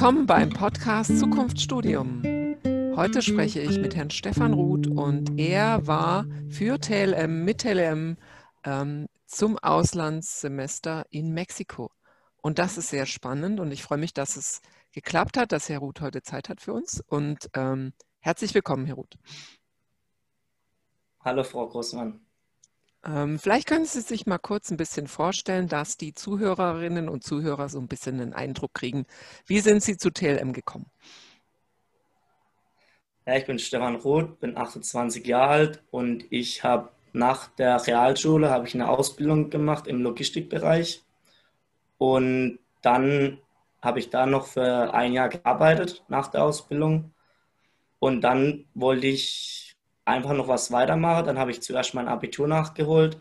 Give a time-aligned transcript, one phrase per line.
[0.00, 2.22] Willkommen beim Podcast Zukunftsstudium.
[2.96, 8.16] Heute spreche ich mit Herrn Stefan Ruth und er war für TLM mit TLM
[8.64, 11.90] ähm, zum Auslandssemester in Mexiko.
[12.38, 15.80] Und das ist sehr spannend und ich freue mich, dass es geklappt hat, dass Herr
[15.80, 17.04] Ruth heute Zeit hat für uns.
[17.06, 19.18] Und ähm, herzlich willkommen, Herr Ruth.
[21.22, 22.18] Hallo, Frau Großmann.
[23.04, 27.68] Ähm, vielleicht können Sie sich mal kurz ein bisschen vorstellen, dass die Zuhörerinnen und Zuhörer
[27.68, 29.06] so ein bisschen einen Eindruck kriegen.
[29.46, 30.86] Wie sind Sie zu TLM gekommen?
[33.26, 38.50] Ja, ich bin Stefan Roth, bin 28 Jahre alt und ich habe nach der Realschule
[38.50, 41.02] habe ich eine Ausbildung gemacht im Logistikbereich
[41.98, 43.38] und dann
[43.82, 47.12] habe ich da noch für ein Jahr gearbeitet nach der Ausbildung
[47.98, 49.69] und dann wollte ich
[50.10, 51.24] einfach noch was weitermache.
[51.24, 53.18] Dann habe ich zuerst mein Abitur nachgeholt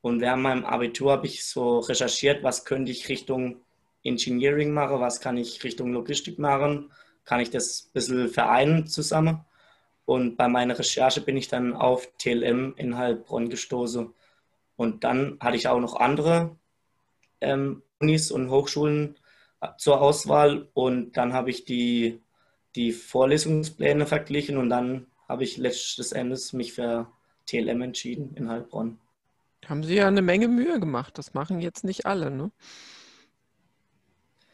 [0.00, 3.56] und während meinem Abitur habe ich so recherchiert, was könnte ich Richtung
[4.04, 6.92] Engineering machen, was kann ich Richtung Logistik machen,
[7.24, 9.44] kann ich das ein bisschen vereinen zusammen.
[10.04, 14.14] Und bei meiner Recherche bin ich dann auf TLM in Heilbronn gestoßen.
[14.76, 16.56] Und dann hatte ich auch noch andere
[17.40, 19.16] ähm, Unis und Hochschulen
[19.60, 20.68] äh, zur Auswahl.
[20.74, 22.22] Und dann habe ich die,
[22.76, 27.10] die Vorlesungspläne verglichen und dann habe ich letztes Endes mich für
[27.46, 28.98] TLM entschieden in Heilbronn.
[29.66, 31.18] Haben Sie ja eine Menge Mühe gemacht.
[31.18, 32.50] Das machen jetzt nicht alle, ne?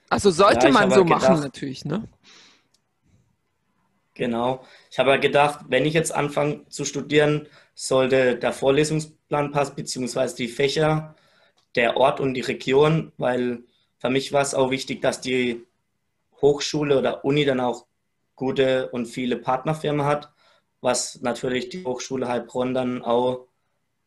[0.09, 2.09] Also sollte ja, man so gedacht, machen natürlich, ne?
[4.15, 4.65] Genau.
[4.91, 10.37] Ich habe ja gedacht, wenn ich jetzt anfange zu studieren, sollte der Vorlesungsplan passen, beziehungsweise
[10.37, 11.17] die Fächer,
[11.75, 13.65] der Ort und die Region, weil
[13.99, 15.67] für mich war es auch wichtig, dass die
[16.43, 17.87] Hochschule oder Uni dann auch
[18.35, 20.32] gute und viele Partnerfirmen hat
[20.83, 23.47] was natürlich die Hochschule Heilbronn dann auch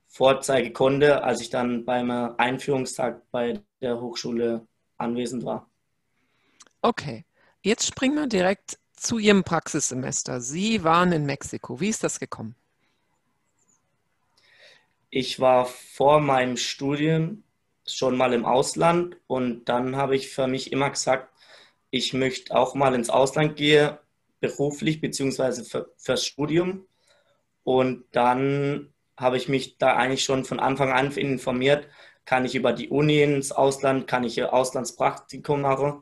[0.08, 4.68] vorzeigen konnte, als ich dann beim Einführungstag bei der Hochschule
[4.98, 5.70] anwesend war.
[6.82, 7.26] Okay,
[7.64, 10.42] jetzt springen wir direkt zu Ihrem Praxissemester.
[10.42, 11.80] Sie waren in Mexiko.
[11.80, 12.56] Wie ist das gekommen?
[15.10, 17.44] Ich war vor meinem Studium
[17.88, 21.32] schon mal im Ausland und dann habe ich für mich immer gesagt,
[21.90, 23.98] ich möchte auch mal ins Ausland gehen
[24.40, 26.88] beruflich beziehungsweise für, fürs Studium.
[27.64, 31.88] Und dann habe ich mich da eigentlich schon von Anfang an informiert,
[32.26, 36.02] kann ich über die Uni ins Ausland, kann ich Auslandspraktikum machen.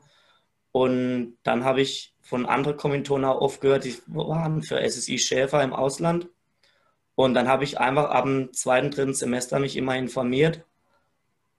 [0.72, 5.62] Und dann habe ich von anderen Kommilitonen auch oft gehört, die waren für SSI Schäfer
[5.62, 6.28] im Ausland.
[7.14, 10.64] Und dann habe ich einfach ab dem zweiten, dritten Semester mich immer informiert.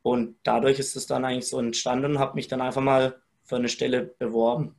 [0.02, 3.56] Und dadurch ist es dann eigentlich so entstanden und habe mich dann einfach mal für
[3.56, 4.76] eine Stelle beworben.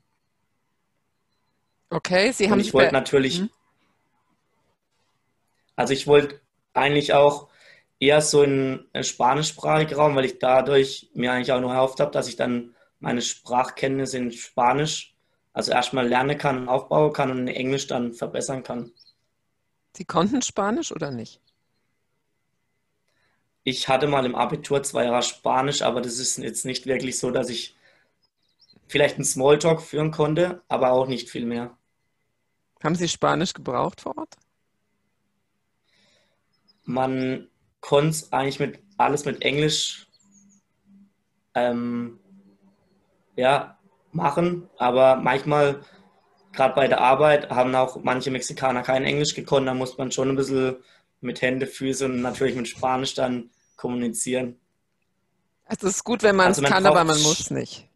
[1.90, 2.54] Okay, Sie haben.
[2.54, 3.38] Und ich wollte natürlich.
[3.38, 3.50] Hm?
[5.76, 6.40] Also ich wollte
[6.72, 7.48] eigentlich auch
[8.00, 12.28] eher so in spanischsprachigen Raum, weil ich dadurch mir eigentlich auch noch erhofft habe, dass
[12.28, 15.14] ich dann meine Sprachkenntnisse in Spanisch
[15.52, 18.92] also erstmal lernen kann und aufbauen kann und in Englisch dann verbessern kann.
[19.96, 21.40] Sie konnten Spanisch oder nicht?
[23.64, 27.30] Ich hatte mal im Abitur zwei Jahre Spanisch, aber das ist jetzt nicht wirklich so,
[27.30, 27.74] dass ich
[28.88, 31.76] vielleicht einen Smalltalk führen konnte, aber auch nicht viel mehr.
[32.82, 34.36] Haben Sie Spanisch gebraucht vor Ort?
[36.84, 37.48] Man
[37.80, 40.06] konnte eigentlich mit alles mit Englisch
[41.54, 42.20] ähm,
[43.34, 43.78] ja,
[44.12, 45.82] machen, aber manchmal,
[46.52, 49.66] gerade bei der Arbeit, haben auch manche Mexikaner kein Englisch gekonnt.
[49.66, 50.76] Da muss man schon ein bisschen
[51.20, 54.60] mit Hände, Füße und natürlich mit Spanisch dann kommunizieren.
[55.64, 57.88] Also es ist gut, wenn man es also kann, aber man muss nicht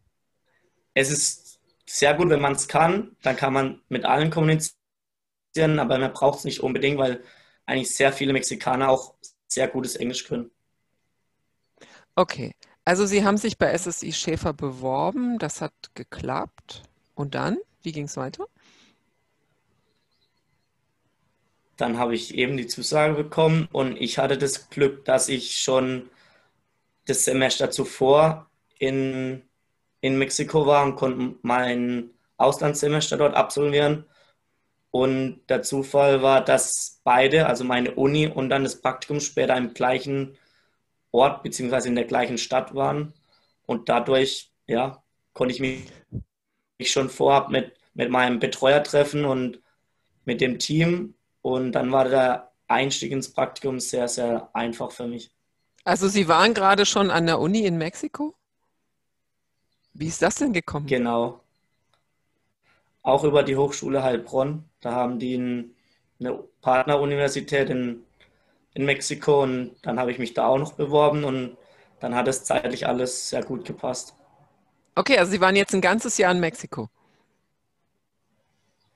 [0.93, 3.15] es ist sehr gut, wenn man es kann.
[3.21, 7.23] Dann kann man mit allen kommunizieren, aber man braucht es nicht unbedingt, weil
[7.65, 9.15] eigentlich sehr viele Mexikaner auch
[9.47, 10.51] sehr gutes Englisch können.
[12.15, 12.53] Okay,
[12.85, 16.83] also Sie haben sich bei SSI Schäfer beworben, das hat geklappt.
[17.15, 18.47] Und dann, wie ging es weiter?
[21.77, 26.09] Dann habe ich eben die Zusage bekommen und ich hatte das Glück, dass ich schon
[27.05, 29.43] das Semester zuvor in
[30.01, 34.05] in Mexiko war und konnte mein Auslandssemester dort absolvieren.
[34.89, 39.73] Und der Zufall war, dass beide, also meine Uni und dann das Praktikum später im
[39.73, 40.37] gleichen
[41.11, 41.87] Ort bzw.
[41.87, 43.13] in der gleichen Stadt waren.
[43.65, 45.01] Und dadurch, ja,
[45.33, 49.61] konnte ich mich schon vorab mit, mit meinem Betreuer treffen und
[50.25, 51.13] mit dem Team.
[51.41, 55.31] Und dann war der Einstieg ins Praktikum sehr, sehr einfach für mich.
[55.83, 58.35] Also Sie waren gerade schon an der Uni in Mexiko?
[59.93, 60.87] Wie ist das denn gekommen?
[60.87, 61.41] Genau.
[63.03, 64.65] Auch über die Hochschule Heilbronn.
[64.79, 65.71] Da haben die
[66.19, 68.03] eine Partneruniversität in,
[68.73, 71.57] in Mexiko und dann habe ich mich da auch noch beworben und
[71.99, 74.15] dann hat es zeitlich alles sehr gut gepasst.
[74.95, 76.89] Okay, also Sie waren jetzt ein ganzes Jahr in Mexiko.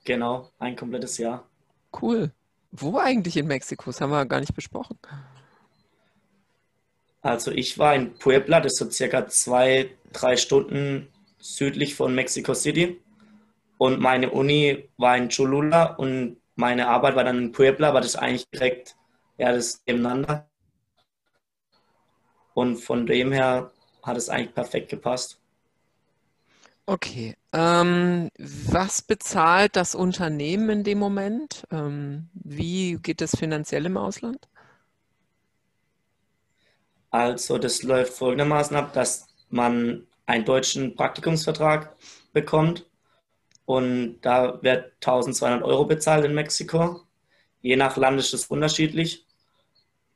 [0.05, 1.49] Genau, ein komplettes Jahr.
[2.01, 2.31] Cool.
[2.71, 3.85] Wo eigentlich in Mexiko?
[3.85, 4.99] Das haben wir gar nicht besprochen.
[7.25, 11.07] Also ich war in Puebla, das ist so circa zwei, drei Stunden
[11.39, 13.01] südlich von Mexico City.
[13.79, 18.15] Und meine Uni war in Cholula und meine Arbeit war dann in Puebla, aber das
[18.15, 18.95] eigentlich direkt,
[19.39, 20.47] ja, das nebeneinander.
[22.53, 23.71] Und von dem her
[24.03, 25.39] hat es eigentlich perfekt gepasst.
[26.85, 27.33] Okay.
[27.53, 31.63] Ähm, was bezahlt das Unternehmen in dem Moment?
[31.71, 34.47] Ähm, wie geht es finanziell im Ausland?
[37.15, 41.95] Also das läuft folgendermaßen ab, dass man einen deutschen Praktikumsvertrag
[42.33, 42.85] bekommt
[43.65, 47.03] und da wird 1200 Euro bezahlt in Mexiko.
[47.61, 49.25] Je nach Land ist es unterschiedlich.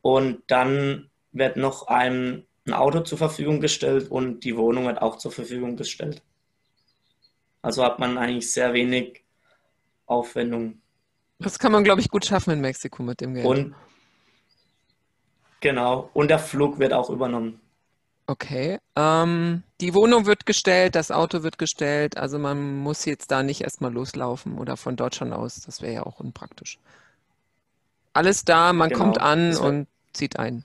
[0.02, 5.16] Und dann wird noch einem ein Auto zur Verfügung gestellt und die Wohnung wird auch
[5.16, 6.22] zur Verfügung gestellt.
[7.62, 9.24] Also hat man eigentlich sehr wenig
[10.04, 10.82] Aufwendung.
[11.38, 13.46] Das kann man, glaube ich, gut schaffen in Mexiko mit dem Geld.
[13.46, 13.74] Und
[15.60, 17.60] genau, und der Flug wird auch übernommen.
[18.26, 18.78] Okay.
[18.96, 23.60] Ähm, die Wohnung wird gestellt, das Auto wird gestellt, also man muss jetzt da nicht
[23.62, 26.78] erstmal loslaufen oder von Deutschland aus, das wäre ja auch unpraktisch.
[28.12, 30.64] Alles da, man Genau, kommt an und zieht ein.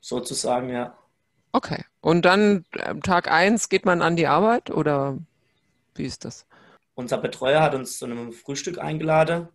[0.00, 0.98] Sozusagen, ja.
[1.52, 1.84] Okay.
[2.00, 5.18] Und dann äh, Tag 1 geht man an die Arbeit oder
[5.96, 6.46] wie ist das?
[6.94, 9.48] Unser Betreuer hat uns zu einem Frühstück eingeladen.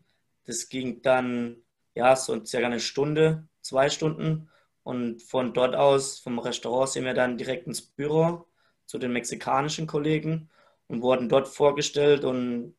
[0.45, 1.62] Das ging dann,
[1.95, 4.49] ja, so circa eine Stunde, zwei Stunden.
[4.83, 8.45] Und von dort aus, vom Restaurant, sind wir dann direkt ins Büro
[8.85, 10.49] zu den mexikanischen Kollegen
[10.87, 12.75] und wurden dort vorgestellt und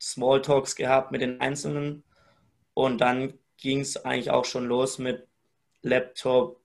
[0.00, 2.04] Smalltalks gehabt mit den Einzelnen.
[2.74, 5.26] Und dann ging es eigentlich auch schon los mit
[5.82, 6.60] Laptop,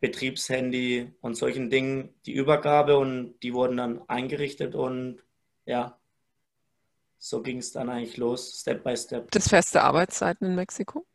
[0.00, 5.22] Betriebshandy und solchen Dingen, die Übergabe und die wurden dann eingerichtet und
[5.66, 5.99] ja,
[7.20, 9.30] so ging es dann eigentlich los, Step by Step.
[9.30, 11.06] Gibt es feste Arbeitszeiten in Mexiko?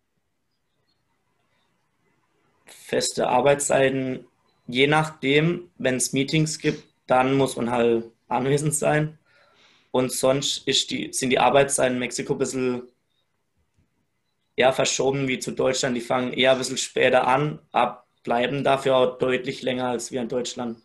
[2.67, 4.25] Feste Arbeitszeiten,
[4.67, 9.17] je nachdem, wenn es Meetings gibt, dann muss man halt anwesend sein.
[9.91, 12.83] Und sonst die, sind die Arbeitszeiten in Mexiko ein bisschen
[14.57, 15.95] eher verschoben wie zu Deutschland.
[15.95, 20.21] Die fangen eher ein bisschen später an, ab, bleiben dafür auch deutlich länger als wir
[20.21, 20.77] in Deutschland.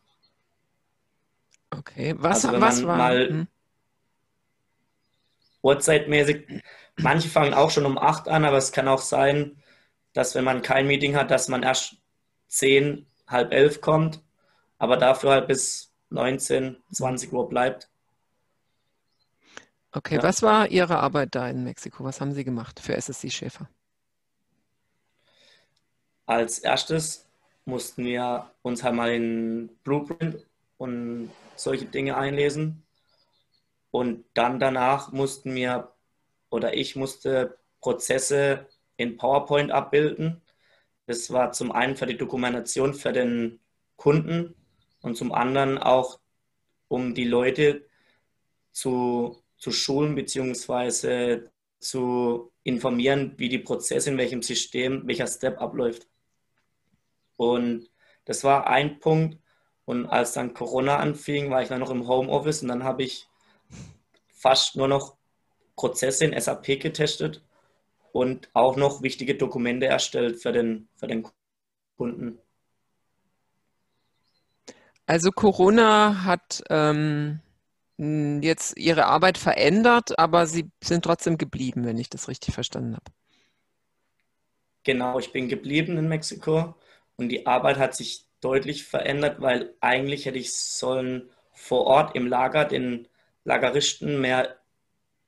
[1.72, 2.14] Okay.
[2.18, 2.96] Was, Also wenn was man war?
[2.96, 3.48] mal hm.
[5.62, 6.62] Uhrzeitmäßig,
[6.98, 9.62] manche fangen auch schon um 8 an, aber es kann auch sein,
[10.12, 11.96] dass wenn man kein Meeting hat, dass man erst
[12.48, 14.22] 10, halb 11 kommt,
[14.78, 17.90] aber dafür halt bis 19, 20 Uhr bleibt.
[19.92, 20.22] Okay, Ja.
[20.22, 22.02] was war Ihre Arbeit da in Mexiko?
[22.04, 23.68] Was haben Sie gemacht für SSC Schäfer?
[26.26, 27.28] Als erstes
[27.66, 30.46] mussten wir uns halt mal in Blueprint
[30.78, 32.86] und solche Dinge einlesen.
[33.90, 35.92] Und dann danach mussten wir
[36.50, 38.66] oder ich musste Prozesse
[38.96, 40.42] in PowerPoint abbilden.
[41.06, 43.60] Das war zum einen für die Dokumentation für den
[43.96, 44.54] Kunden
[45.02, 46.20] und zum anderen auch,
[46.88, 47.86] um die Leute
[48.72, 51.42] zu, zu schulen bzw.
[51.78, 56.06] zu informieren, wie die Prozesse in welchem System, welcher Step abläuft.
[57.36, 57.90] Und
[58.26, 59.38] das war ein Punkt.
[59.86, 63.29] Und als dann Corona anfing, war ich dann noch im Homeoffice und dann habe ich
[64.40, 65.16] fast nur noch
[65.76, 67.42] Prozesse in SAP getestet
[68.12, 71.28] und auch noch wichtige Dokumente erstellt für den, für den
[71.96, 72.38] Kunden.
[75.06, 77.40] Also Corona hat ähm,
[77.98, 83.12] jetzt Ihre Arbeit verändert, aber Sie sind trotzdem geblieben, wenn ich das richtig verstanden habe.
[84.84, 86.74] Genau, ich bin geblieben in Mexiko
[87.16, 92.26] und die Arbeit hat sich deutlich verändert, weil eigentlich hätte ich sollen vor Ort im
[92.26, 93.06] Lager den
[93.44, 94.56] Lageristen mehr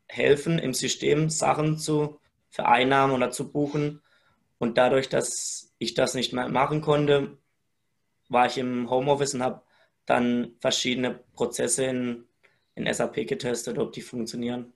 [0.09, 4.03] helfen, im System Sachen zu vereinnahmen oder zu buchen.
[4.59, 7.39] Und dadurch, dass ich das nicht mehr machen konnte,
[8.29, 9.63] war ich im Homeoffice und habe
[10.07, 12.25] dann verschiedene Prozesse in,
[12.75, 14.73] in SAP getestet, ob die funktionieren.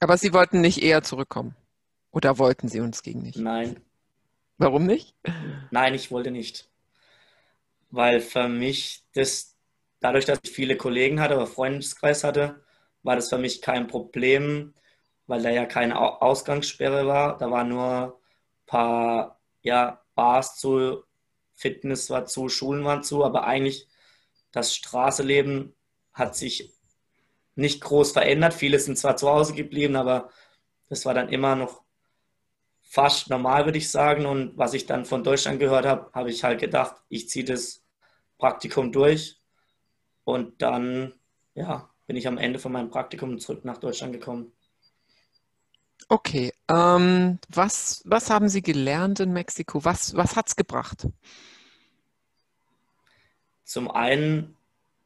[0.00, 1.56] Aber Sie wollten nicht eher zurückkommen.
[2.10, 3.38] Oder wollten Sie uns gegen nicht?
[3.38, 3.80] Nein,
[4.58, 5.14] Warum nicht?
[5.70, 6.68] Nein, ich wollte nicht.
[7.90, 9.55] Weil für mich das,
[10.00, 12.62] dadurch, dass ich viele Kollegen hatte oder Freundeskreis hatte,
[13.02, 14.74] war das für mich kein Problem,
[15.26, 17.36] weil da ja keine Au- Ausgangssperre war.
[17.38, 18.20] Da waren nur
[18.64, 21.02] ein paar ja, Bars zu,
[21.54, 23.88] Fitness war zu, Schulen waren zu, aber eigentlich
[24.52, 25.74] das Straßenleben
[26.12, 26.72] hat sich
[27.56, 28.54] nicht groß verändert.
[28.54, 30.30] Viele sind zwar zu Hause geblieben, aber
[30.88, 31.82] das war dann immer noch
[32.82, 34.26] fast normal, würde ich sagen.
[34.26, 37.84] Und was ich dann von Deutschland gehört habe, habe ich halt gedacht, ich ziehe das
[38.38, 39.40] Praktikum durch.
[40.26, 41.14] Und dann,
[41.54, 44.50] ja, bin ich am Ende von meinem Praktikum zurück nach Deutschland gekommen.
[46.08, 49.84] Okay, ähm, was, was haben Sie gelernt in Mexiko?
[49.84, 51.06] Was, was hat es gebracht?
[53.62, 54.56] Zum einen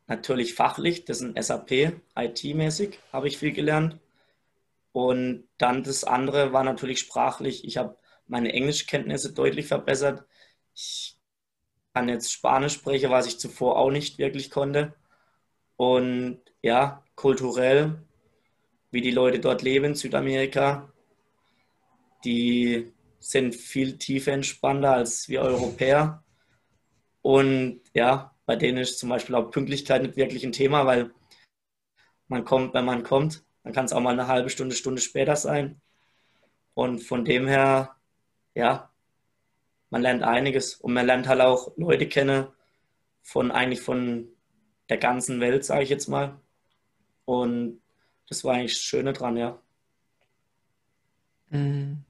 [0.07, 3.99] natürlich fachlich, das ist ein SAP, IT-mäßig habe ich viel gelernt.
[4.93, 7.67] Und dann das andere war natürlich sprachlich.
[7.67, 10.25] Ich habe meine Englischkenntnisse deutlich verbessert.
[10.75, 11.19] Ich
[11.93, 14.95] kann jetzt Spanisch sprechen, was ich zuvor auch nicht wirklich konnte.
[15.81, 18.03] Und ja, kulturell,
[18.91, 20.93] wie die Leute dort leben Südamerika,
[22.23, 26.23] die sind viel tiefer entspannter als wir Europäer.
[27.23, 31.13] Und ja, bei denen ist zum Beispiel auch Pünktlichkeit nicht wirklich ein Thema, weil
[32.29, 33.43] man kommt, wenn man kommt.
[33.65, 35.81] Dann kann es auch mal eine halbe Stunde, Stunde später sein.
[36.75, 37.97] Und von dem her,
[38.55, 38.91] ja,
[39.89, 42.49] man lernt einiges und man lernt halt auch Leute kennen
[43.23, 44.29] von eigentlich von
[44.91, 46.39] der ganzen Welt, sage ich jetzt mal.
[47.25, 47.81] Und
[48.29, 49.59] das war eigentlich das Schöne dran, ja.
[51.51, 52.05] Mhm.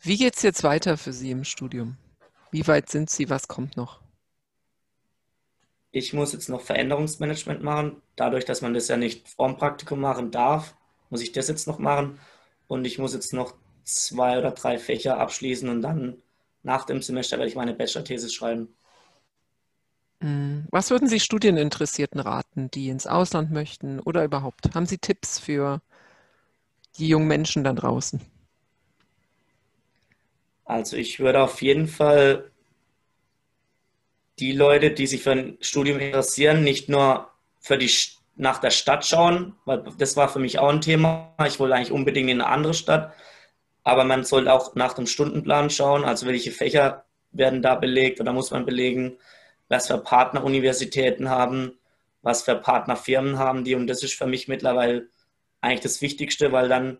[0.00, 1.96] Wie geht es jetzt weiter für Sie im Studium?
[2.50, 3.30] Wie weit sind Sie?
[3.30, 4.00] Was kommt noch?
[5.90, 8.02] Ich muss jetzt noch Veränderungsmanagement machen.
[8.16, 10.76] Dadurch, dass man das ja nicht vorm Praktikum machen darf,
[11.08, 12.18] muss ich das jetzt noch machen.
[12.66, 13.54] Und ich muss jetzt noch
[13.84, 16.22] zwei oder drei Fächer abschließen und dann
[16.62, 18.74] nach dem Semester werde ich meine Bachelor-These schreiben.
[20.24, 20.64] Mhm.
[20.70, 24.74] Was würden Sie Studieninteressierten raten, die ins Ausland möchten oder überhaupt?
[24.74, 25.82] Haben Sie Tipps für
[26.96, 28.22] die jungen Menschen da draußen?
[30.64, 32.50] Also ich würde auf jeden Fall
[34.38, 37.28] die Leute, die sich für ein Studium interessieren, nicht nur
[37.60, 37.90] für die
[38.36, 41.34] nach der Stadt schauen, weil das war für mich auch ein Thema.
[41.46, 43.12] Ich wollte eigentlich unbedingt in eine andere Stadt,
[43.82, 48.32] aber man sollte auch nach dem Stundenplan schauen, also welche Fächer werden da belegt oder
[48.32, 49.18] muss man belegen,
[49.74, 51.78] was für Partneruniversitäten haben,
[52.22, 53.74] was für Partnerfirmen haben die.
[53.74, 55.08] Und das ist für mich mittlerweile
[55.60, 56.98] eigentlich das Wichtigste, weil dann,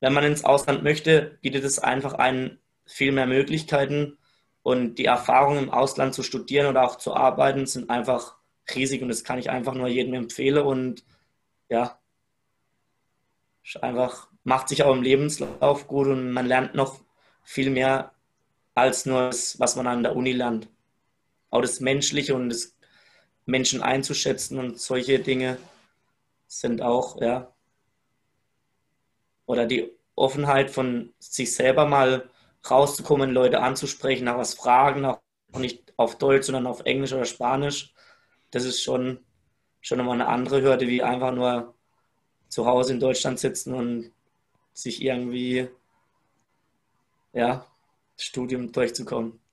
[0.00, 4.18] wenn man ins Ausland möchte, bietet es einfach einen viel mehr Möglichkeiten.
[4.62, 8.36] Und die Erfahrungen im Ausland zu studieren oder auch zu arbeiten sind einfach
[8.74, 9.02] riesig.
[9.02, 10.64] Und das kann ich einfach nur jedem empfehlen.
[10.64, 11.04] Und
[11.70, 11.98] ja,
[13.80, 16.08] einfach macht sich auch im Lebenslauf gut.
[16.08, 17.00] Und man lernt noch
[17.42, 18.12] viel mehr
[18.74, 20.68] als nur das, was man an der Uni lernt.
[21.54, 22.74] Auch das Menschliche und das
[23.46, 25.56] Menschen einzuschätzen und solche Dinge
[26.48, 27.54] sind auch, ja,
[29.46, 32.28] oder die Offenheit von sich selber mal
[32.68, 35.20] rauszukommen, Leute anzusprechen, nach was fragen, auch
[35.56, 37.94] nicht auf Deutsch, sondern auf Englisch oder Spanisch.
[38.50, 39.24] Das ist schon,
[39.80, 41.76] schon nochmal eine andere Hürde, wie einfach nur
[42.48, 44.10] zu Hause in Deutschland sitzen und
[44.72, 45.68] sich irgendwie,
[47.32, 47.64] ja,
[48.16, 49.43] Studium durchzukommen.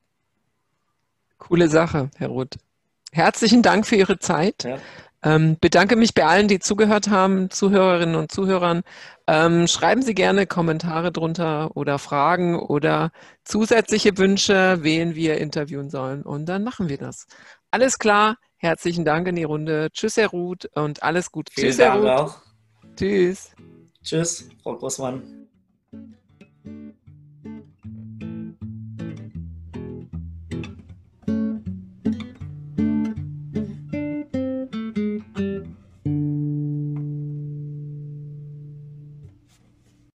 [1.42, 2.58] Coole Sache, Herr Ruth.
[3.12, 4.64] Herzlichen Dank für Ihre Zeit.
[4.64, 4.78] Ja.
[5.24, 8.84] Ähm, bedanke mich bei allen, die zugehört haben, Zuhörerinnen und Zuhörern.
[9.28, 13.12] Ähm, schreiben Sie gerne Kommentare drunter oder Fragen oder
[13.44, 16.22] zusätzliche Wünsche, wen wir interviewen sollen.
[16.22, 17.26] Und dann machen wir das.
[17.72, 18.38] Alles klar.
[18.58, 19.90] Herzlichen Dank in die Runde.
[19.92, 21.50] Tschüss, Herr Ruth, und alles Gut.
[21.52, 22.30] Vielen Tschüss, Dank Herr Ruth.
[22.30, 22.36] auch.
[22.96, 23.52] Tschüss.
[24.04, 25.41] Tschüss, Frau Großmann.